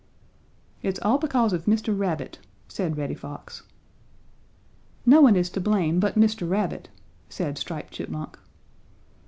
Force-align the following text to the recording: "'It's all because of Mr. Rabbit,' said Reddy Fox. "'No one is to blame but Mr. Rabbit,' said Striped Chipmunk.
"'It's 0.81 0.99
all 1.03 1.19
because 1.19 1.53
of 1.53 1.65
Mr. 1.65 1.95
Rabbit,' 1.95 2.39
said 2.67 2.97
Reddy 2.97 3.13
Fox. 3.13 3.61
"'No 5.05 5.21
one 5.21 5.35
is 5.35 5.51
to 5.51 5.61
blame 5.61 5.99
but 5.99 6.15
Mr. 6.15 6.49
Rabbit,' 6.49 6.89
said 7.29 7.59
Striped 7.59 7.93
Chipmunk. 7.93 8.39